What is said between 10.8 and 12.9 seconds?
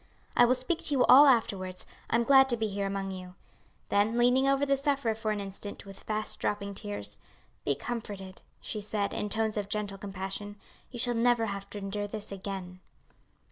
"you shall never have this to endure again."